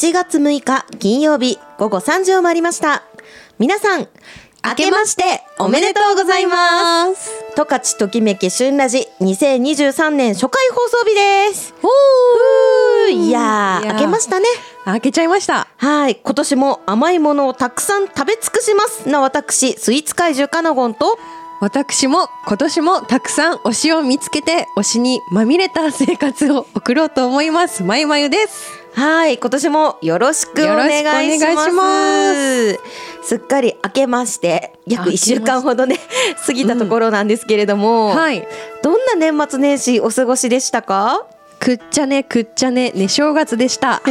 [0.00, 3.02] 1月6日金曜日午後3時を回りました。
[3.58, 4.08] 皆さん、
[4.64, 7.30] 明けましておめでとうございます。
[7.54, 11.74] 十勝ときめき旬ラジ2023年初回放送日です。
[11.82, 14.46] おいやー、明けましたね。
[14.86, 15.68] 開けちゃいました。
[15.76, 21.18] はい、今年も甘いものをたくさん食べ尽くしますな私、スイーツ怪獣カナゴンと、
[21.60, 27.82] 私も今年もたくさん推しを見つけて推しにまみれた生活を送ろうと思います。
[27.82, 28.80] まゆまゆです。
[28.94, 32.80] はい、今年もよろしくお願いします。
[33.22, 35.98] すっかり明けまして、約明けまし1週間ほどね、
[36.46, 38.48] 過ぎたところなんですけれども、はい。
[38.82, 41.26] どんな年末年始お過ごしでしたか？
[41.60, 44.02] くっちゃねくっちゃねね正月でした。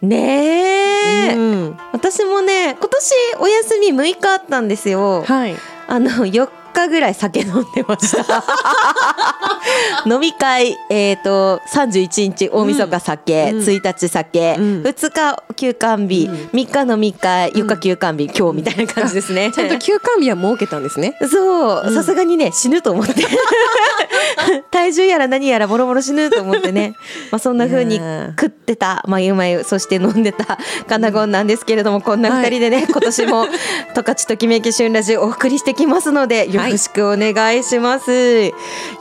[0.00, 5.22] ねえ、うん私もね、今年お休み6日あったんですよ。
[5.26, 5.54] はい。
[5.86, 6.48] あの4
[6.82, 8.44] 日ぐらい酒飲んでました。
[10.06, 13.58] 飲み会、えっ、と31日大晦日酒、うん。
[13.60, 14.82] 1日酒、うん。
[14.82, 16.34] 2日休館日、うん。
[16.52, 19.50] 3日飲み会、4日休館日、今日みたいな感じですね。
[19.54, 21.16] ちゃんと休館日は設けたんですね。
[21.30, 21.82] そう。
[21.86, 21.94] うん。
[21.94, 23.14] さすがにね死ぬと思って。
[24.70, 26.94] 体重やら何やらもろもろ死ぬと思ってね、
[27.30, 30.58] まあ、そんな風にね食ってたまゆまゆそして飲んでた
[30.88, 33.46] カナゴンなんですけれどもこんな二人でね、今年も
[33.94, 38.12] 「十勝ときめき旬ラジ」お送りしてきますのでよろしくお願いします、
[38.44, 38.48] い、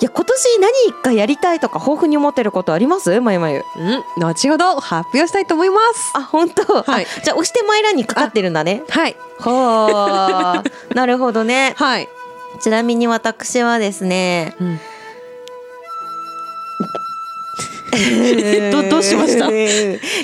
[0.02, 3.20] や今年何かやりたいとか豊富に思ってることあります？
[3.22, 3.64] まゆまゆ。
[3.78, 4.23] うん。
[4.25, 6.12] 後ほど発表したいと思います。
[6.16, 7.06] あ本当、はい。
[7.06, 8.84] あじゃあ押してまいらにかかってるんだね。
[8.90, 9.16] はい。
[9.40, 10.72] ほー。
[10.95, 11.73] なるほどね。
[11.78, 12.08] はい。
[12.62, 14.80] ちなみに私はですねうん。
[18.72, 19.50] どどうしました？
[19.50, 19.53] い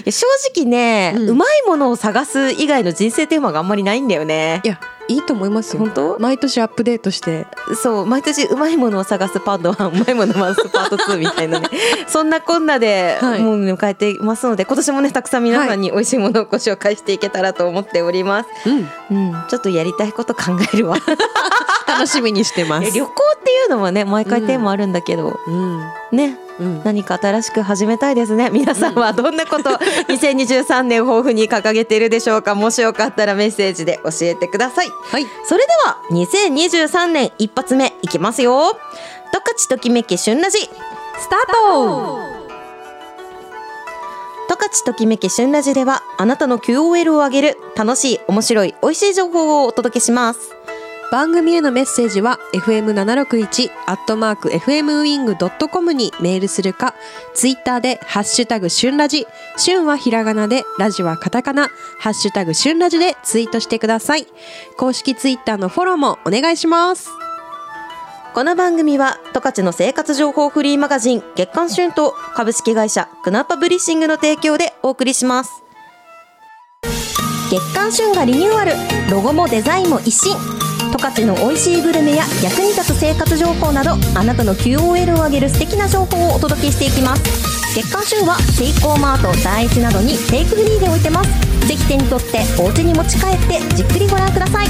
[0.05, 4.62] や正直ね、ううんまいものを探す以外の人生テーマがあんまりないんだよね。
[4.63, 5.79] いやいいと思いますよ。
[5.79, 6.19] 本当？
[6.19, 7.47] 毎年アップデートして。
[7.81, 11.67] そう毎年うまいものを探すパート1うまいものを探すパート2みたいなね
[12.07, 19.27] そんなこんなで、はいもう迎えていますので今年もねたくさん皆さんに美味しいものをご紹介していけたらと思っております、うん。
[19.29, 20.97] うん、ちょっとやりたいこと考えるわ
[21.88, 22.88] 楽しみにしてます。
[22.88, 25.79] え旅行っていうのもね毎回テーマあるんだけど、うん。
[26.11, 26.81] ねうん。
[26.83, 28.49] 何か新しく始めたいですね。
[28.49, 29.71] 皆さんはどんなこと
[30.07, 32.55] 2023年抱負に掲げているでしょうか。
[32.55, 34.89] もしよかったらメッセージで教えてください。
[34.89, 35.27] はい。
[35.45, 38.77] それでは2023年一発目いきますよ。
[39.33, 40.69] 十勝ときめき旬ラジス
[41.29, 42.19] タート。
[44.47, 50.54] 十勝ときめき旬ラジではあなたの QOL を上げる楽しい面白い美味しい情報をお届けします
[51.11, 56.95] 番組へのメッセージは fm761 アットマーク fmwing.com にメールするか
[57.33, 59.27] ツイッターでハッシュタグ旬ラジ
[59.57, 64.27] 旬はひらがなでラジはカタカナハッシュタグ旬ラジでツイートしてください。
[64.77, 67.09] 公式ツイッターのフォローもお願いします。
[68.33, 75.63] この番組は十勝の生活情報フリーマガジン月刊旬と株式会社クナッパブリッシングの提供でお送りします。
[77.49, 78.73] 月刊旬がリニューアル
[79.09, 80.35] ロゴもデザインも一新
[80.91, 87.23] 十勝の美味しいグルメや役に立つ生活情報などあなたの QOL を上げる素敵な情報をお届けしていきます。
[87.75, 91.68] 月刊旬はセイコーマート第一などにテイクフリーで置いてます。
[91.68, 94.68] ぜひ手に取ってお家に持ち帰ってじっくりご覧ください。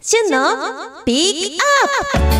[0.00, 0.56] 旬の
[1.04, 1.64] ピック
[2.16, 2.30] アッ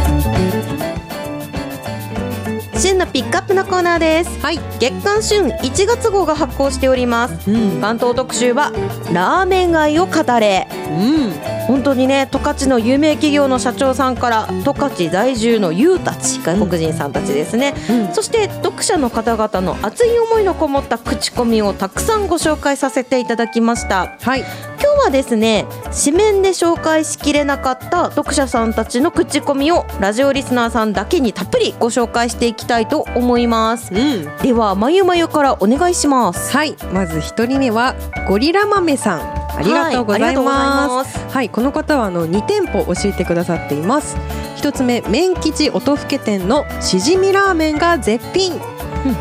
[2.72, 2.80] プ。
[2.80, 4.40] 旬のピックアップのコーナーです。
[4.40, 4.58] はい。
[4.80, 7.50] 月刊旬1月号が発行しております。
[7.50, 7.80] うん。
[7.80, 8.72] 関東特集は
[9.12, 10.66] ラーメン街を語れ。
[10.88, 18.12] うん本当にね十勝の有名企業の社長さんから十勝在住の優たち外国人さんたちですね、うん。
[18.12, 24.16] そして読者の方々の熱い思いのこもった口コミをたくさんご紹介させていただきました。
[24.20, 24.40] はい。
[24.40, 25.66] 今日はですね
[26.04, 33.94] 紙面で紹介しきれなかった読者さんたちの口コミをラジオリスナーさんだけにたっぷりご紹介していきたいと思います。
[33.94, 34.24] うん。
[34.42, 36.50] ではまゆまゆからお願いします。
[36.50, 36.76] はい。
[36.92, 37.94] まず一人目は
[38.26, 41.12] ゴリラ豆さんありがとうございまます。
[41.12, 44.16] すはいこの方はあの2店舗教えてくださっています。
[44.56, 48.58] 一つ目麺吉音更店のしじみラーメンが絶品。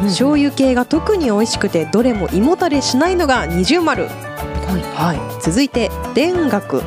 [0.03, 4.07] 醤油系が特に美味しくてどれも胃もたれしないのが二重丸。
[4.95, 6.83] はい、続いて田楽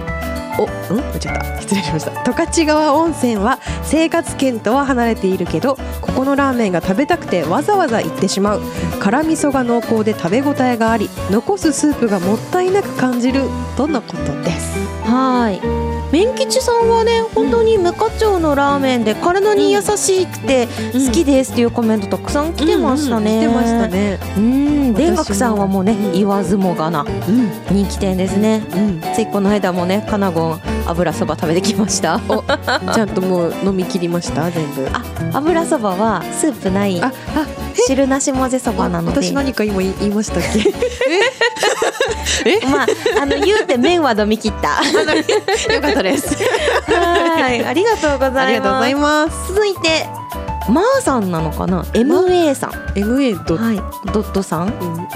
[0.59, 1.61] お、うん、間違った。
[1.61, 2.11] 失礼しました。
[2.25, 8.63] 十勝川温泉は生活圏とは離れているけどここのラーメンが食べたくてわざわざ行ってしまう。
[9.01, 13.43] 辛味噌が濃厚で食べ応えがあり残すスープがもったいなく感じる。
[13.77, 14.79] とのことです。
[15.05, 16.02] はい。
[16.13, 24.19] 麺吉さんはね本当に無課長のラーメンで体に優しくて好きですっていうコメントたくさん来てましたね、来てましたね。
[24.37, 24.95] うん。
[24.95, 26.13] 田楽さんはもうねうん。
[26.13, 27.51] 言わずもがなうん。
[27.75, 28.63] 人気店ですね。
[28.75, 29.01] うん。
[29.15, 32.21] ついこの間もねかなごん油そば食べてきました。
[32.29, 32.43] お
[32.93, 34.51] ちゃんともう飲み切りました？
[34.51, 34.87] 全部。
[34.93, 37.47] あ油そばはスープないああ
[37.87, 39.23] 汁なし混ぜそばなので。
[39.23, 40.43] 私何か今言いましたっ
[42.43, 42.61] け？
[42.67, 42.87] まあ
[43.23, 44.81] あの言うて麺は飲み切った。
[45.73, 46.37] よかったです。
[46.87, 47.65] はい。
[47.65, 48.61] ありがとうござい
[48.95, 49.55] ます。
[49.55, 50.07] 続いて
[50.69, 52.71] まーさんなのかな？MA さん。
[52.95, 53.57] MA ド？
[53.57, 53.77] はい。
[54.13, 54.69] ドットさん。
[54.69, 55.09] うん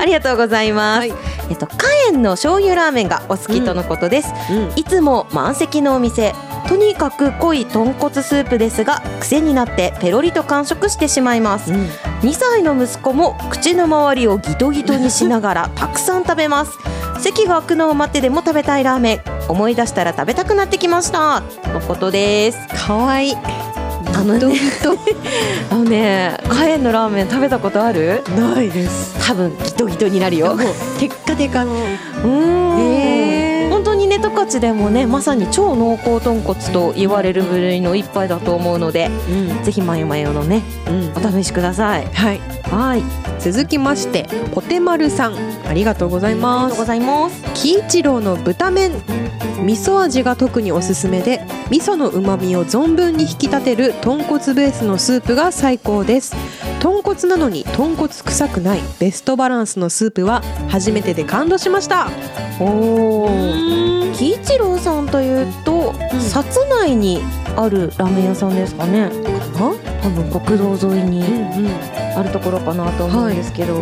[0.00, 1.12] ありがとうございます、はい。
[1.50, 1.74] えっとカ
[2.08, 4.72] エンの醤油ラーメンがお好きとのことです、うん。
[4.76, 6.34] いつも満席のお店
[6.68, 11.72] とにかく濃い豚骨スープですが癖になってペロリと完食してしまいます。
[11.72, 11.80] うん。
[12.22, 16.72] 2歳の息子も口の周りをギトギトにしながらたくさん食べます。
[17.20, 19.20] 席が空くのを待ってでも食べたいラーメン。
[19.48, 21.42] 思い出したら食べたくなってきました。
[21.72, 22.58] のことです。
[22.86, 23.36] かわいい。
[23.36, 24.54] あのね。
[25.70, 28.22] あのねカエンのラーメン食べたことある？
[28.24, 29.16] トないです。
[29.26, 30.56] 多分ギトギトになるよ。
[30.98, 32.28] テッカテカのうー
[32.76, 32.80] ん。
[32.80, 33.19] へー
[34.30, 39.64] 十勝でもねまさに超濃厚豚骨と言われる部類の一杯だと思うのでうん。
[39.64, 41.12] ぜひマヨマヨのねうん。
[41.16, 42.06] お試しください。
[42.06, 42.40] はい。
[42.70, 43.02] はい。
[43.40, 45.34] 続きましてポテマルさん。
[45.66, 47.42] ありがとうございありますがとうございます。
[47.54, 48.92] 喜一郎の豚麺。
[49.60, 56.34] 味噌味が特におすすめで味噌の旨味を存分に引き立てる豚骨ベースのスープが最高です。
[56.80, 62.10] 豚骨なのに豚骨臭くないベストバランスのスープは初めてで感動しました。
[62.58, 66.18] おお喜一郎さんというと、うん。
[66.18, 67.22] 薩内に
[67.56, 69.10] あるラーメン屋さんですかね。
[70.02, 71.70] 多分国道沿いにうんうん。
[72.18, 73.74] あるところかなと思うんですけど、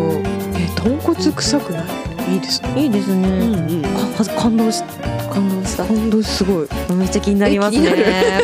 [0.54, 1.80] え豚骨臭くな
[2.28, 2.34] い？
[2.34, 2.82] いいですね。
[2.82, 3.82] い、いですね、うんうん。
[3.82, 4.82] か感動し
[5.32, 5.84] 感動した。
[5.86, 6.68] 感動すごい。
[6.94, 7.88] めっちゃ気になりますね。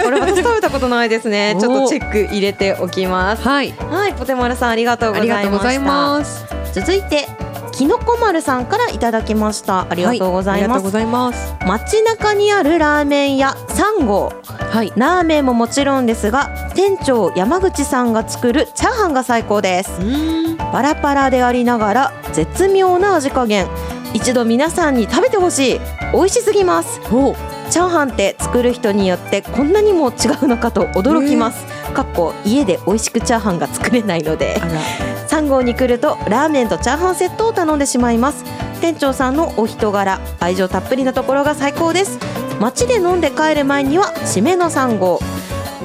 [0.03, 1.57] これ私食べたことないですね。
[1.61, 3.43] ちょっとチェック入れておきます。
[3.47, 3.75] はい。
[3.91, 5.43] はいポテマルさんありがとうごあざいました。
[5.43, 6.45] りがとうございます。
[6.73, 7.29] 続いて
[7.75, 9.87] きのこ丸さんからいただきました。
[9.91, 14.93] ありがとうございます、はい街中にあるラーメン屋3号はい。
[14.97, 20.01] ラーメンももちろんですが店長山口さんが作るチャーハンが最高です。
[20.01, 20.57] うん。
[20.57, 23.67] パラパラでありながら絶妙な味加減。
[24.13, 25.81] 一度皆さんに食べてほしい。
[26.13, 27.01] 美味しすぎます。
[27.13, 27.35] お。
[27.71, 34.61] チャーハンって作る人によってこんなにも違うのかと驚きます、かっこ家で美味しくチャーハンが作れないので
[35.35, 38.45] 3号に来るとラーメンとチャーハンセットを頼んでしまいます。
[38.81, 42.21] 店長さんのお人柄愛情たっぷりなところが最高です。
[42.61, 45.19] 街で飲んで帰る前には締めの3号。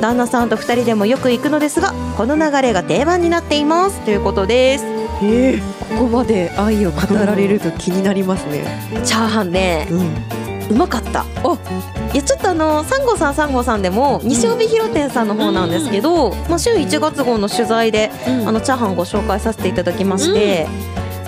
[0.02, 4.00] 旦那さんと2人でもよく行くのですがこの流れが定番になっています。
[4.02, 4.86] ということです。
[5.24, 5.62] えー、
[5.98, 8.64] ここまで愛を語られると気になりますね。
[9.04, 9.88] チャーハンね。
[9.90, 10.39] うん。
[10.70, 11.26] うまかった。
[11.44, 18.10] おいやちょっとあの3号さん3号さんでも西帯広店さんの方なんですけど、まあ、週1月号の取材で
[18.48, 20.68] あのチャーハンご紹介させていただきまして、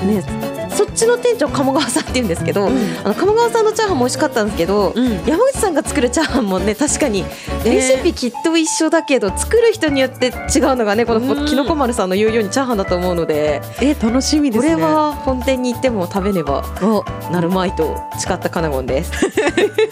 [0.06, 0.51] ね
[0.92, 5.26] ちの店長鴨川さんって言うんですけど、うんあの鴨川さんのチャーハンも美味しかったんですけど、うん。
[5.26, 7.24] 山口さんが作るチャーハンもね確かに
[7.64, 10.34] レシピきっと一緒だけど、作る人によって違う
[10.76, 14.74] のがねこのうんきのこ丸さんの言うようにチャーハンだと思うので、え楽しみですね。
[14.74, 19.12] これは本店に行っても食べねばおなるまいと誓ったカナゴンです。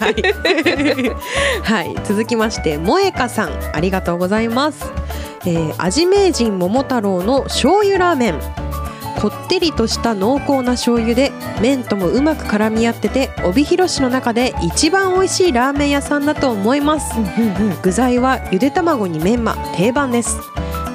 [1.62, 4.90] はい 続きまして萌えかさんありがとうございます。
[5.46, 8.69] えー、味名人桃太郎の醤油ラーメン。
[9.20, 17.14] こってりとした濃厚な醤油で麺ともうまく絡み合ってて帯広市の中で一番美味しいラーメン屋さんだと思います。
[17.82, 20.38] 具材はゆで卵にメンマ定番です。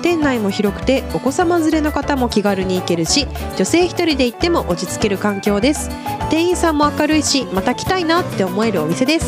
[0.01, 3.27] 店内も広くてお子様連れの方も気軽に行けるし
[3.57, 5.89] 女性一人で行っても落ち着ける環境です。
[6.29, 9.25] 店員さんも明るいしまた来たいなって思えるお店です。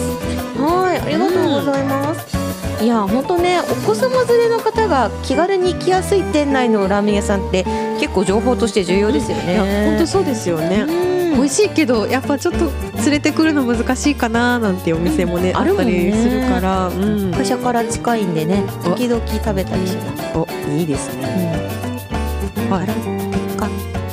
[0.60, 2.37] はい、ありがとうございます。
[2.82, 7.66] いや本当ねお子様連れの方が気軽に行きやすい店内のラーメン屋さんって
[8.00, 9.54] 結構情報として重要ですよね。
[9.54, 11.36] いや本当そうですよね、うん。
[11.38, 15.58] 美味しいけどやっぱちょっと連れてくるの難しいかななんてお店もね、うん。
[15.58, 20.38] あるもんねりするから、うん、会社から近いんでねお時々食べたりします。
[20.38, 21.70] おいいですね、
[22.58, 23.17] うん、はい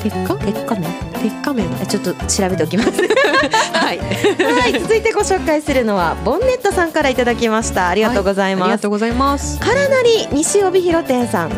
[0.04, 0.37] 鉄火？
[0.37, 0.87] 鉄火鉄火ね。
[1.23, 1.66] 鉄火麺。
[1.88, 2.90] ちょっと調べておきます。
[3.73, 3.99] はい。
[3.99, 7.88] はい、続いてご紹介するのはボンネットさんからいただきました。
[7.88, 8.70] ありがとうございあります。
[8.73, 9.58] がとうございます。
[9.58, 11.50] からなり西帯広店さん。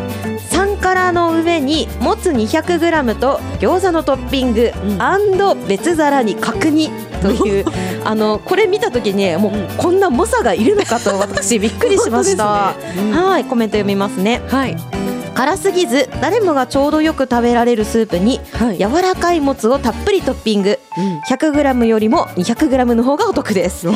[0.49, 5.01] 3辛の上にもつ 200g と餃子のトッピング、うん。
[5.01, 6.89] アンド別皿に角煮。
[7.21, 7.65] という
[8.05, 9.67] あのこれ見た時ねもううん。
[9.75, 13.17] こんな猛者がいるのかと私びっくりしました、 本当ですね。
[13.17, 14.41] はいコメント読みますね。
[14.49, 14.96] うんはい
[15.37, 18.79] 辛すぎず誰もがちょうどよく食べられるスープにはい。
[18.79, 20.79] 柔らかいもつをたっぷりトッピング。
[21.29, 23.87] 100g よりも 200g の方がお得です。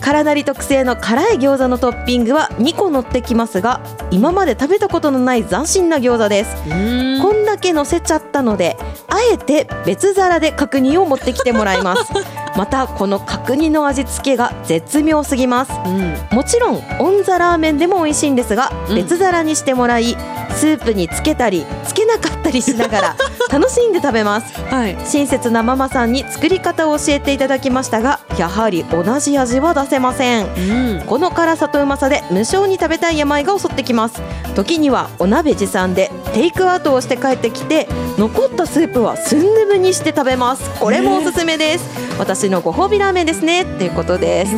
[0.00, 3.80] 辛なり特製の辛い餃子のトッピングは2個乗ってきますが
[4.12, 6.54] 今まで食べたことのない斬新な餃子です。
[6.62, 8.76] こんだけ乗せちゃったので
[9.08, 12.12] あえて別皿で角煮を持ってきてもらいます。
[12.56, 20.16] またこの角煮の味付けが絶妙すぎます、うん、もちろんオンザラーメンでも美味しいんですが、別皿にしてもらい
[20.56, 23.16] スープにつけたりつけなかったりしながら
[23.50, 34.20] 楽しんで食べます、はい、親切なママさんに作り方を教えていただきましたがやはり同じ味は出せません、うん、この辛さとうまさで無性に食べたい病が襲ってきます。
[34.54, 40.70] 時にはお鍋持参でテイクアウトをして帰ってきて残ったスープはスンドゥブにして食べます。
[40.80, 41.84] これもおすすめです、
[42.18, 43.62] 私のご褒美ラーメンですね。
[43.62, 44.54] っていうことです、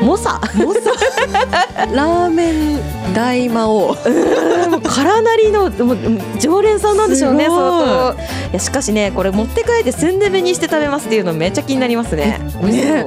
[0.00, 0.40] モサ。
[0.54, 0.80] モサ。
[1.92, 3.96] ラーメン大魔王。
[4.84, 5.70] 辛なりの
[6.38, 8.18] 常連さんなんでしょうね相当。
[8.50, 12.38] いやしかしねこれ持って帰ってスンドゥブにして食べますっていうのめっちゃ気になりますね。
[12.62, 13.06] ね。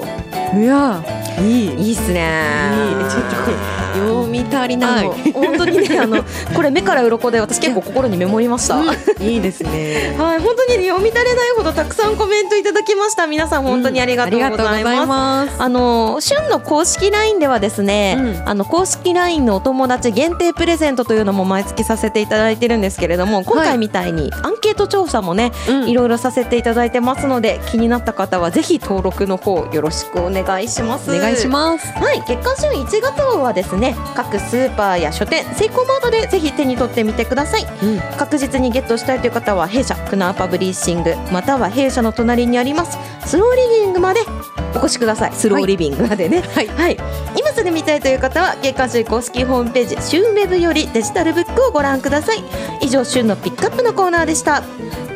[0.55, 1.03] いや
[1.39, 1.87] いい。
[1.87, 2.71] いいっすね。
[3.01, 3.09] いい。
[3.09, 5.03] ちょっと読み足りな。
[5.03, 5.31] い。
[5.33, 6.23] 本当にねあの
[6.55, 10.15] これ目から鱗で私結構心にメモりました、うん、いいですね。
[10.19, 13.27] はい本当に読み足れないほどたくさんコメントいただきました。
[13.27, 31.11] 皆さん本当にありがとうございます、うん、あの旬の公式 LINE ではですね、うん、あの公式 LINE のお友達限定プレゼントというのも毎月させていただいてるんですけれども今回みたいにアンケート調査もね、はい、いろいろさせていただいてますので気になった方はぜひ登録の方よろしくお願いします。
[31.11, 31.87] お願いします。
[31.93, 32.21] はい。
[32.27, 42.97] 月刊旬1月号はですね各スーパーや書店セイコーマートでぜひ手に取ってみてください、うん、確実にゲットしたいという方は弊社クナーパブリッシングまたは弊社の隣にあります
[43.27, 44.21] スローリビングまで
[44.75, 45.33] お越しください。
[45.33, 46.97] スローリビングまでね、はい、はい、
[47.37, 52.43] 今すぐ見たいという方は月刊しゅん公式ホームページ旬ウェブよりデジタルブックをご覧ください。
[52.81, 54.63] 以上旬のピックアップのコーナーでした。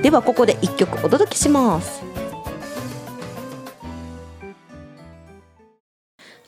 [0.02, 2.15] ではここで一曲お届けします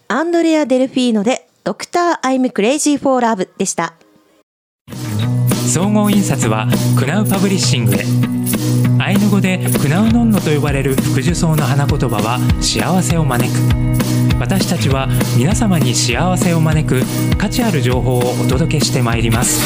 [0.09, 3.93] アンドレア・デルフィーノで Doctor I'm Crazy For Love でした。
[5.67, 8.05] 総合印刷はクナウパブリッシングへ。
[9.03, 13.59] アイヌ語でクナウノンノと呼ばれる福寿草の花言葉は幸せを招く。
[14.39, 17.01] 私たちは皆様に幸せを招く
[17.37, 19.59] 価値ある情報をお届けしてまいります。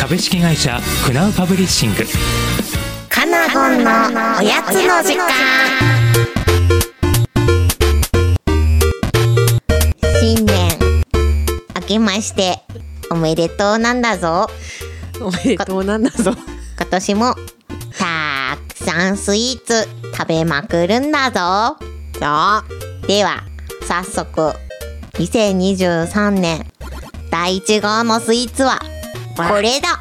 [0.00, 2.06] 株式会社クナウパブリッシング。
[3.10, 3.90] カナゴンの
[4.38, 5.93] おやつの時間
[11.94, 12.58] けまして
[13.10, 14.48] おめでとうなんだぞ。
[15.20, 16.32] おめでとうなんだぞ。
[16.76, 17.34] 今年も
[17.96, 21.76] たくさんスイーツ食べまくるんだぞ。
[22.14, 23.06] そう。
[23.06, 23.44] では
[23.86, 24.54] 早速
[25.12, 26.66] 2023年
[27.30, 28.80] 第1号のスイーツは
[29.36, 30.00] これだ。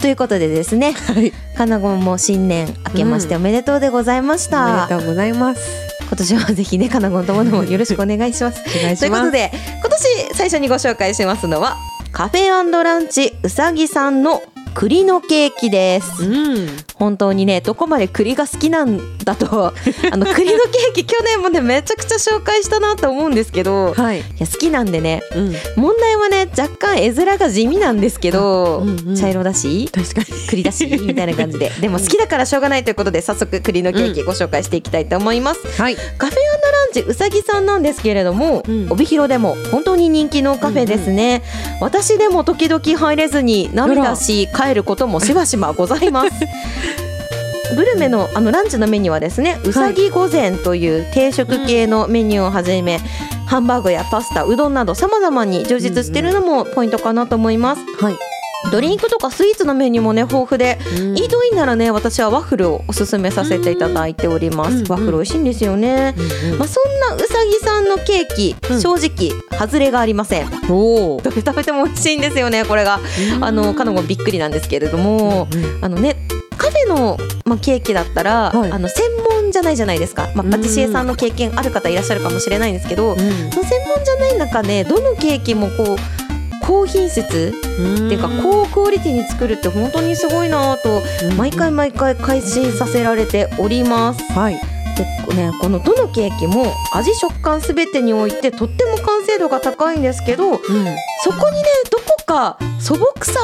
[0.00, 8.64] ということでですね、はい、かなごも新年明けましておめでとうでございました、うん、おめでとうございます今年はぜひねかなごんともどもよろしくお願いします。
[8.64, 11.76] ということで今年最初にご紹介しますのは
[12.10, 14.42] カフェランチうさぎさんの
[14.74, 19.72] 栗のケーキです、うん、本当にねどこまで栗が好きなんだと
[20.12, 30.26] あの栗のケーキ去年もねめちゃくちゃ紹介したなと思うんですけど、はい、いや好きなんでね、うん、問題はね若干絵面が地味なんですけど、うんうん、茶色だし確かに。
[30.48, 31.70] 栗だしみたいな感じで。
[31.80, 46.30] でも好きだからしょうがないということで早速栗のケーキご紹介していきたいと思います、はい、カフェランチうさぎさんなんですけれども、帯広でも本当に人気のカフェですね、うんうん、私でも時々入れずに涙し帰ることもしばしばございます。
[47.76, 53.00] グルメのあのランチのメニューはですねうさぎ御膳という定食系のメニューをはじめ、
[53.46, 57.82] ハンバーグやパスタうどんなどさまざまに充実しているのもポイントかなと思います。
[58.00, 58.39] はい
[58.70, 66.14] ドリンクとかスイーツのメニューもね豊富で、うん、イートインならね私はワッフルをおすすめさせていただいております、うん、ワッフル美味しいんですよね、
[66.52, 70.48] うんまあ、そんなうさぎさんのケーキ、正直外れがありません。
[70.70, 73.00] おどれ食べても美味しいんですよねこれが、
[73.40, 75.48] あのかのごびっくりなんですけれども、
[75.80, 76.16] あのね
[76.56, 79.04] カフェの、まあ、ケーキだったら、はい、あの専
[79.42, 83.28] 門じゃないじゃないですか、まあ、パティシエさんの経験ある方いらっしゃるかもしれないんですけど、うん、その
[83.64, 86.19] 専門じゃない中でどのケーキもこう
[86.70, 87.20] 高品質？
[87.20, 91.02] っていうか高クオリティに作るって本当にすごいなと
[91.36, 94.22] 毎回毎回改心させられております。
[94.32, 94.60] はい。
[94.96, 100.62] でね、このどのケーキも味食感すべてにおいてとっても完成度が高いんですけど、うん、そ
[101.32, 103.40] こにねどこか素朴さ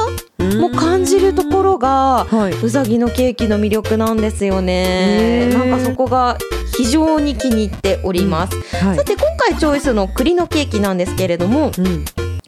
[0.57, 5.49] も感じるところが、はい、うさぎのケーキの魅力なんですよね。
[5.53, 6.37] なんかそこが
[6.77, 8.55] 非常に気に入っております。
[8.55, 8.87] うん。
[8.87, 12.05] はい、さて今回チョイスの栗のケーキなんですけれども、うん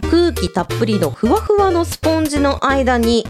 [0.10, 3.26] 空気たっぷりのふわふわのスポンジの間に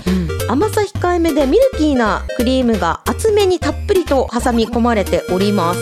[0.48, 5.80] 甘さ控えめでミルキーなクリームが厚めにたっぷりと挟み込まれております。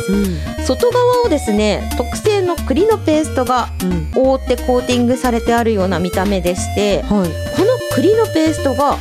[0.66, 3.70] 外側をですね特製の栗のペーストが
[4.16, 7.30] 覆ってコーティングされてあるような見た目でしてはい。
[7.56, 8.98] この栗のペーストが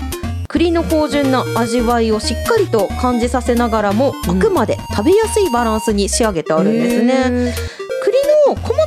[0.49, 4.39] 栗の芳醇な味わいをしっかりと感じさせながらも、うん。
[4.39, 7.55] あくまで食べやすいバランスに仕上げてあるんですね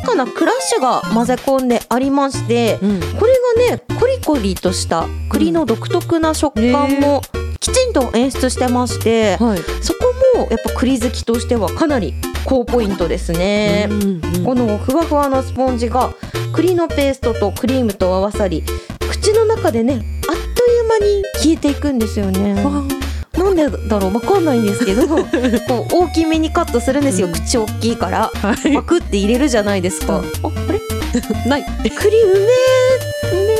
[0.01, 3.19] 細かなクラッシュが混ぜ込んでありましてーうん。
[3.19, 3.33] これ
[3.69, 7.21] がねコリコリとした栗の独特な食感も
[7.59, 9.59] きちんと演出してましてはい。
[9.81, 9.99] そこ
[10.37, 12.13] もやっぱ栗好きとしてはかなり
[12.45, 13.87] 高ポイントですね。
[13.89, 16.11] うんうんこのふわふわのスポンジが
[16.53, 18.63] 栗のペーストとクリームと合わさり
[19.11, 22.55] 口の中でねあっという間に消えていくんですよね。
[23.37, 25.25] わなんでだろうわかんないんですけど こう
[25.91, 27.33] 大きめにカットするんですよ、うん。
[27.33, 28.31] 口大きいから。
[28.33, 30.17] はパクって入れるじゃないですか。
[30.17, 30.25] うん。
[30.25, 30.77] ああれ？
[30.77, 30.81] い
[31.49, 31.65] ない。
[31.91, 32.45] 栗うめえ
[33.31, 33.55] うめ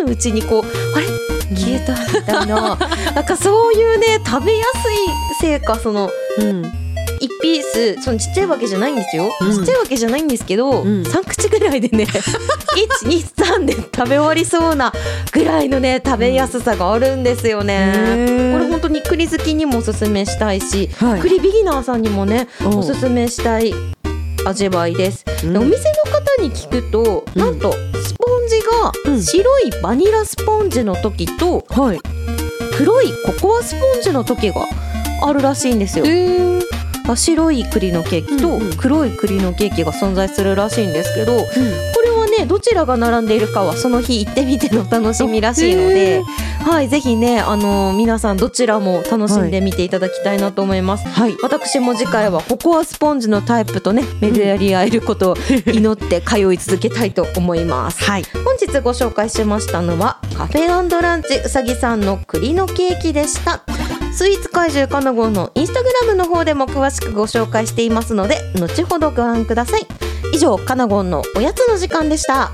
[0.00, 1.06] えのうちにこうあれ？
[1.54, 2.78] 消えたみたいな。
[3.14, 4.96] なんかそういうね食べやすい
[5.40, 6.72] せいかそのうん。
[7.20, 9.52] 1ピースそのちっちゃいわけじゃないんですよ、うん。
[9.58, 11.02] ちっちゃいわけじゃないんですけど、うん。
[11.02, 14.92] 3口ぐらいでね123で食べ終わりそうな
[15.32, 17.92] ぐらいのね食べやすさがあるんですよへね。
[17.94, 18.52] ー。
[18.52, 21.20] これ本当に栗好きにもおすすめしたいし、はい。
[21.20, 23.72] 栗ビギナーさんにもねおおすすめしたい
[24.46, 25.24] 味わいです。
[25.44, 25.52] うん。
[25.52, 27.40] でお店の方に聞くと、うん。
[27.40, 28.60] なんとスポンジ
[29.06, 29.22] がうん。
[29.22, 32.00] 白いバニラスポンジの時とはい。
[32.76, 34.66] 黒いココアスポンジの時が
[35.24, 36.04] あるらしいんですよ。
[37.14, 38.76] 白い栗のケーキとうんうん。
[38.76, 42.01] 黒い栗のケーキが存在するらしいんですけど、これは
[42.38, 46.22] ねどちらが並んでいるかはその日行ってみての楽しみらしいので、
[46.64, 51.06] はいぜひねあの皆さんどちらも楽しんでみていただきたいなと思います。
[51.08, 51.36] はい。
[51.42, 55.36] 私も次回はココアスポンジのタイプとね巡り合えることを
[55.66, 58.02] 祈って通い続けたいと思います。
[58.04, 58.24] はい。
[58.44, 63.64] 本日ご紹介しましたのはカフェランチうさぎさんの栗のケーキでした。
[64.12, 69.86] スイーツ怪獣かなごんのインスタグラムの方でも詳しくご紹介していますので後ほどご覧ください
[70.32, 72.50] 以上かなごんのおやつの時間でした。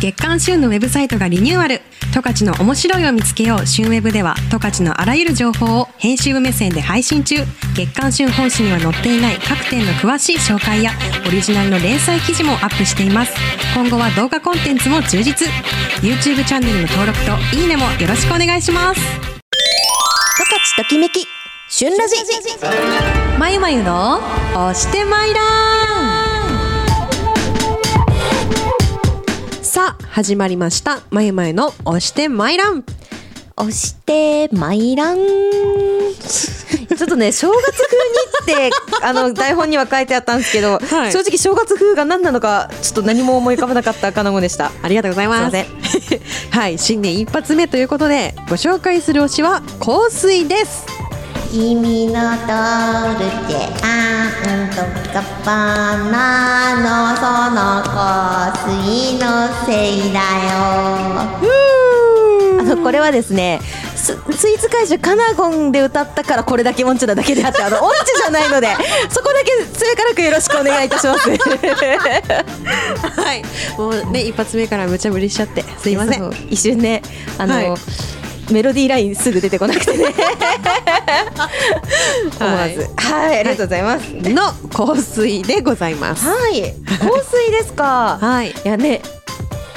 [0.00, 1.82] 月刊旬のウェブサイトがリニューアル。
[2.12, 3.66] 十勝の面白いを見つけよう。
[3.66, 7.36] 旬ウェブでは十勝のあらゆる情報を編集部目線で配信中。
[7.76, 10.92] 月刊旬本誌には載っていない各店の詳しい紹介や
[11.26, 13.32] オリジナルの連載記事もアップしています。
[13.74, 15.46] 今後は動画コンテンツも充実。
[16.00, 19.00] YouTube チャンネルの登録といいねもよろしくお願いします。
[19.00, 19.06] 十
[20.76, 21.26] 勝ときめき
[21.68, 22.16] 旬ラジ
[23.40, 24.18] まゆまゆの
[24.52, 25.40] 押してまいら
[29.62, 31.00] さあ始まりました。
[31.10, 32.84] まゆまゆの押してマイラン
[33.56, 37.88] 押してマイランちょっとね正月
[38.44, 41.10] 風にって あの台本には書いてあったんですけど、はい。
[41.10, 44.70] 正直正月風が何なのかちょっと何も思い浮かばなかったかなごでした。
[44.82, 45.56] ありがとうございます。
[46.50, 50.89] はい新年一発目ということでご紹介する推しは香水です
[51.50, 52.20] 君のドル
[53.48, 53.58] チェ
[54.70, 54.76] と
[55.12, 56.80] ガッバナの
[57.16, 60.22] その香水のせいだよ。
[62.60, 63.58] あのこれはですね
[63.96, 68.68] ススイーツ怪獣カナゴンで歌ったからこれだけ音痴なだけであってあの音痴じゃないので
[69.10, 71.28] そこだけ末からくよろしくお願いいたします。
[71.28, 71.34] は
[73.34, 73.42] い。
[73.76, 76.32] もうね一発目から無茶ぶりしちゃってすいません。
[76.48, 77.02] 一瞬ね
[77.38, 77.74] あの、はい
[78.52, 80.06] メロディーラインすぐ出てこなくてね。
[82.40, 82.88] 思わず。
[82.96, 84.04] はい、ありがとうございます。
[84.12, 86.26] の香水でございます。
[86.26, 86.74] はい。
[86.98, 88.18] 香水ですか。
[88.20, 88.50] はい。
[88.50, 89.02] いやね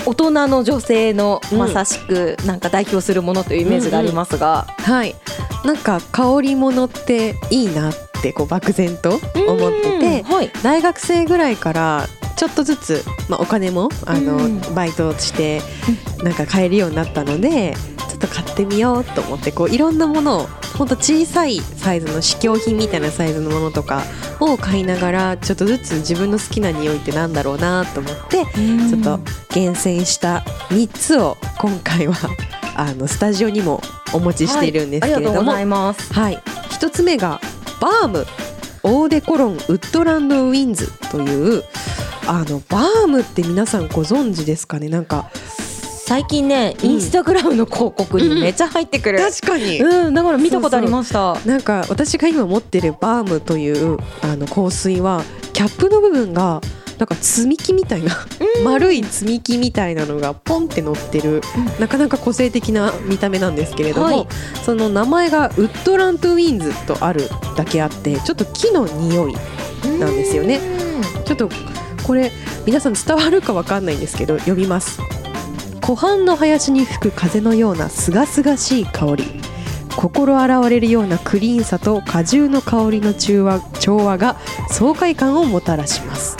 [0.05, 5.15] 大人の女性のうんまさしくなんか代表するものというイメージがありますが、はい。
[5.63, 10.51] なんか香り物っていいなってこう漠然と思っててはい。
[10.61, 15.61] 大学生ぐらいからちょっとずつ、まあ、お金もあの、うんバイトして
[16.23, 17.92] なんか買えるようになったのでちょっ
[18.27, 24.01] と買ってみようと思ってこういろんなものをほんと小さいサイズの試供品みたいなサイズのものとか
[24.39, 28.45] を買いながらちょっとずつ自分の好きな匂いってなんだろうなと思って
[28.89, 29.19] ちょっと
[29.53, 32.15] 厳選した3つを今回は
[32.75, 33.81] あのスタジオにも
[34.13, 36.13] お持ちしているんですけれども、ありがとうございます。
[36.13, 37.39] はい、一つ目が
[37.79, 38.25] バーム
[38.83, 41.63] オーデコロンウッドランドウィンズという
[42.27, 44.89] あのバームって皆さんご存知ですかね？
[44.89, 45.29] なんか
[46.05, 46.89] 最近ね、うん。
[46.91, 49.79] インスタグラムの広告にめっちゃ入ってくる、確かに。
[49.79, 51.39] うん、だから見たことありました。
[51.45, 56.59] なんか私が今持ってるバームというあの香水はキャップの部分が
[56.97, 58.15] なんか積み木みたいな
[58.63, 61.41] 丸い積み木みたいなのがポンって乗ってる、
[61.79, 64.27] なかなか個性的な見た目なんですけれども、はい。
[64.65, 69.35] その名前がウッドランドウィンズとあるだけあってちょっと木の匂い
[69.99, 70.59] なんですよね。
[71.25, 71.49] ちょっと
[72.05, 72.29] これ
[72.65, 74.99] 皆さん伝わるかわかんないんですけど読みます
[75.83, 79.25] 湖畔の林に吹く風のようなすがすがしい香り。
[79.97, 84.37] 心洗われるようなクリーンさと果汁の香りの中和調和が
[84.69, 86.37] 爽快感をもたらします。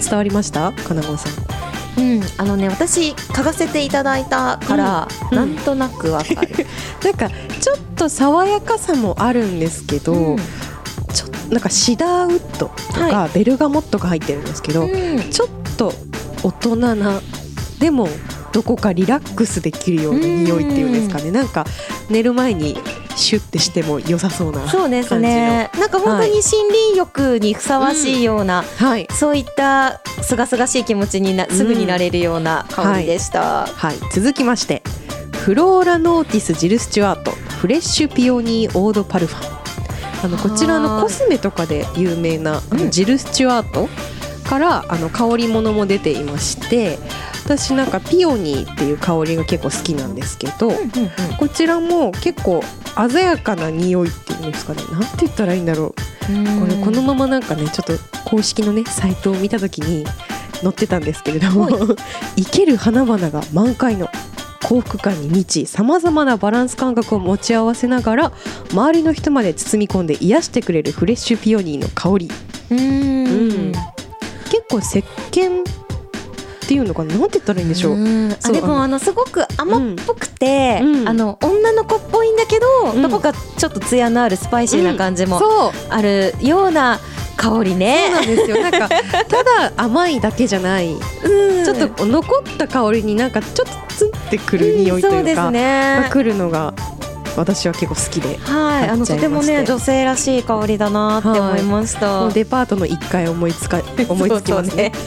[0.00, 0.72] 伝わりました？
[0.72, 2.00] 金子さん。
[2.00, 5.36] うん、あのね私嗅がせていただいたから、うん。
[5.36, 6.66] なんとなくわかる、
[7.02, 7.28] なんか
[7.60, 10.36] ちょっと爽やかさもあるんですけど、うん。
[11.12, 15.30] ちょっとなんかシダーウッドとか、はベルガモットが入ってるんですけど、うん。
[15.30, 15.92] ちょっと
[16.44, 17.20] 大人な
[17.80, 18.08] でも
[18.52, 21.30] どこかリラックスできるような匂いっていうんですかね。
[21.30, 21.66] なんか
[22.08, 22.78] 寝る前に
[23.16, 25.70] シュッてしても良さそうなそうですね。
[25.78, 29.08] なんか本当に森林浴にふさわしいような、はい。
[29.10, 33.96] そういったすがすがしい気持ちになすぐになれるような香りでした、はい。
[34.12, 34.82] 続きまして
[35.32, 39.58] フローラノーティスジル・スチュワートフレッシュピオニーオードパルファン
[40.24, 43.88] あのこちらのコスメとかで有名なジル・スチュワート
[44.48, 46.98] からあの香り物も出ていまして
[47.48, 50.70] 私なんかピオニーっていう香りが結構好きなんですけど、
[51.38, 52.60] こちらも結構
[53.10, 54.82] 鮮やかな匂いっていうんですかね。
[54.92, 56.60] なんて言ったらいいんだろう。
[56.60, 57.94] これこのままなんかねちょっと
[58.26, 60.04] 公式のねサイトを見た時に
[60.60, 61.70] 載ってたんですけれども
[62.36, 64.10] 生ける花々が満開の
[64.62, 68.32] 幸福感に満ちさまざまなバランス感覚を持ち合わせながら
[68.72, 72.30] 周りの人まで包み込んで癒してくれるフレッシュピオニーの香り。
[72.70, 72.78] うん。
[72.78, 73.72] うん。
[74.50, 74.98] 結構石
[75.30, 75.62] 鹸
[76.68, 77.14] っていうのかな？
[77.16, 78.30] なんて言ったらいいんでしょう、うん。
[78.30, 81.08] あでもあのすごく甘っぽくて、うん。
[81.08, 83.00] あの女の子っぽいんだけど、うん。
[83.00, 85.40] どこかちょっとツヤのあるスパイシーな感じも
[85.88, 87.00] あるような
[87.38, 88.10] 香りそうね。
[88.10, 88.60] なんですよ。
[88.60, 90.92] なんかただ甘いだけじゃない。
[90.92, 91.64] うん。
[91.64, 96.10] ちょっと残った香りになんかちょっとツンってくる匂いというか、がね。
[96.12, 96.74] 来るのが
[97.38, 102.20] 私は結構好きではい、あのとてもね女性らしい香りだなって思いました。
[102.20, 104.92] もうデパートの1階思いつか 思いつきますね。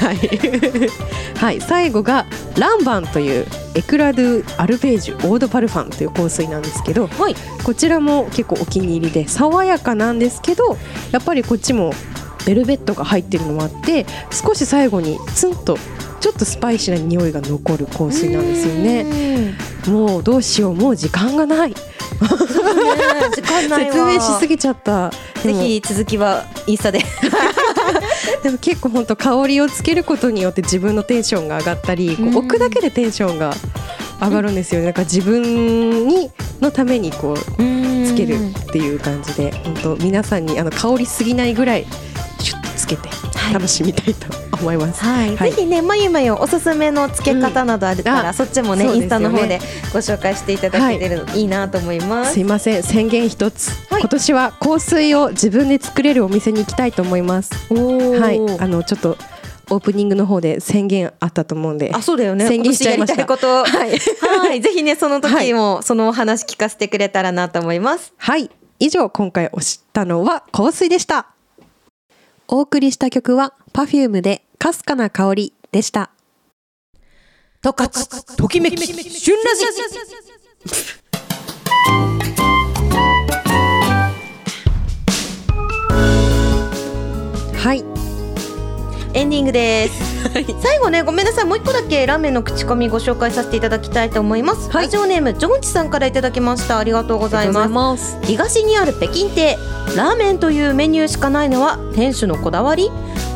[0.00, 0.18] はい、
[1.38, 2.26] はい、最後が
[2.58, 7.36] ランバンというエクラドゥ・アルベージュオードパルファンという香水なんですけど、はい。
[7.62, 10.76] こちらも結構お気に入りで爽やかなんですけど
[11.12, 11.94] やっぱりこっちも
[12.46, 15.76] ベルベットが入ってるのもあって少し最後にツンと
[16.20, 19.54] ちょっとスパイシーな匂いが残る香水なんですよね。
[19.88, 21.70] もうどうしようもう時間がない。
[21.70, 23.30] うん。
[23.32, 23.92] 時間ないわ。
[23.92, 25.10] 説明しすぎちゃった。
[25.42, 27.00] ぜひ続きはインスタで。
[28.44, 33.54] でも結構本当香りをつけることによって自分のテンションが上がったりこう置くだけでテンションが
[34.20, 34.86] 上がるんですよね。
[34.86, 34.94] なん。
[34.94, 37.36] か自分にのためにこう
[38.06, 39.52] つけるっていう感じで。
[39.64, 41.86] 本当皆さんにあの香りすぎないぐらい
[42.96, 43.52] けてい。
[43.52, 44.26] 楽しみたいと
[44.60, 45.02] 思います。
[45.04, 45.50] はい、はい。
[45.52, 48.26] ぜひねまゆまゆおすすめのつけ方などあるから、うん。
[48.28, 48.94] あそっちもねね。
[48.94, 49.58] インスタの方で
[49.92, 52.34] ご紹介していただけてるのいいなと思います。
[52.34, 52.82] すいません。
[52.82, 54.00] 宣言一つ、はい。
[54.00, 57.52] 今年は香水を自分で作れるお店に行きたいと思います。
[57.74, 58.60] はい。
[58.60, 59.16] あのちょっと
[59.70, 61.90] オープニングの方で宣言あったと思うんで。
[61.92, 62.46] あそうだよね。
[62.46, 63.26] 宣言しちゃいました。
[63.26, 63.64] こと。
[63.64, 63.98] はい。
[64.38, 64.60] はい。
[64.60, 68.12] ぜひねその時もそのお話聞かせてくれたらなと思います。
[68.16, 68.50] はい。
[68.78, 71.31] 以上今回推したのは香水でした
[72.54, 76.10] お送りした曲は Perfume でかすかな香りでした。
[77.62, 79.64] とかつときめき旬ラジ。
[87.56, 88.01] はい
[89.14, 90.22] エンディングです。
[90.60, 91.44] 最後ねごめんなさい。
[91.44, 94.70] もう一個だけラーメンの口コミご紹介させていただきたいと思います。
[94.70, 94.86] はい。
[94.86, 96.78] ラジオネームジョンチさんからいただきました。
[96.78, 98.18] ありがとうございます。
[98.22, 99.58] 東にある北京亭
[99.96, 102.90] ラーメンというメニューしかないのは店主のこだわり。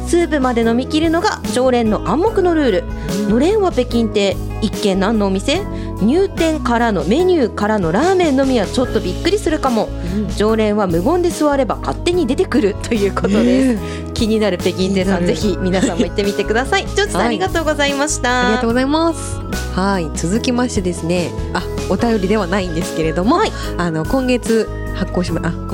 [0.07, 5.63] スープまで飲み切るのが常連の暗黙のルール、のれんは北京亭一見何のお店？
[6.03, 9.89] 入店からのメニューからのラーメンのみはちょっとびっくりするかも。
[10.37, 13.83] 常連は無言で座れば勝手に出てくるということです、
[14.15, 16.87] 気になる北京亭さんぜひ皆さんも行ってみてください。
[16.87, 17.29] ジョージさん、はい。
[17.29, 18.47] ありがとうございました。
[18.47, 19.41] ありがとうございます。
[19.75, 23.53] はい、続きましてですね、あ、お便りではないんですけれども、はい。
[23.79, 25.71] あの今月発行しま、あ、ん。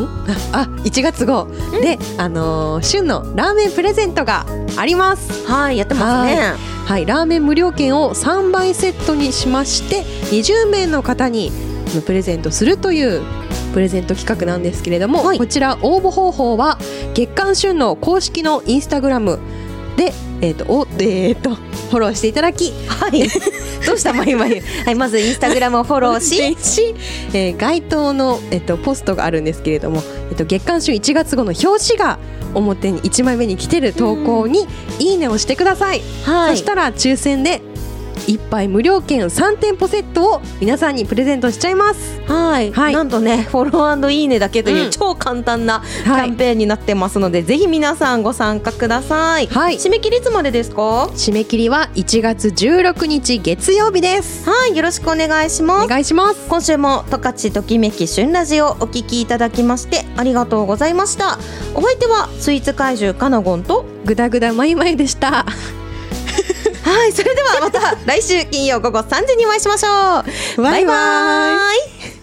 [0.52, 1.48] あ、あ、1月号。
[1.80, 4.44] で、あのー旬のラーメンプレゼントが
[4.76, 5.46] あります。
[5.46, 6.40] はいやってますね。
[6.86, 11.52] はい、ラーメン無料券を3倍セットにしまして、20名の方に
[12.04, 13.22] プレゼントするという。
[13.72, 15.38] プレゼント企画なんですけれども、はい。
[15.38, 16.78] こちら応募方法は
[17.14, 19.38] 月刊旬の公式のインスタグラム
[19.96, 23.28] で、えっ、と、お、えっ、と、フォローしていただき、はい。
[23.86, 24.12] どうした？
[24.12, 26.94] まゆまゆはいまずインスタグラムをフォローしし、
[27.32, 32.18] えー該当の、えっと、ポストがあるんですけれども、えっと、月刊誌1月号の表紙が
[32.54, 34.66] 表に1枚目に来てる投稿に
[34.98, 36.56] 「いいね」をしてください、はい。
[36.56, 37.60] そしたら抽選で
[38.26, 42.20] 一杯無料券3店舗セットを皆さんにプレゼントしちゃいます。
[42.26, 42.92] はい、はい。
[42.94, 44.90] なんとねフォローいいねだけという、うん。
[44.90, 46.28] 超簡単なキはい。
[46.30, 49.46] ャンペーンになってますので、ぜひ皆さんご参加ください。
[49.46, 49.74] はい。
[49.74, 51.06] 締め切りいつまでですか？
[51.14, 54.48] 締め切りは1月16日月曜日です。
[54.48, 55.84] はい、よろしくお願いします。
[55.84, 55.88] お。
[55.88, 56.46] 願いします。
[56.48, 61.38] 今週も十勝ときめき旬ラジオお聞きいただきましてありがとうございました。
[61.74, 65.46] お相手はスイーツ怪獣かなごんと、ぐだぐだまいまいでした
[66.84, 70.20] はい、それではまた来週金曜午後3時にお会いしましょ
[70.58, 70.62] う。
[70.62, 72.21] バイバイバイバイ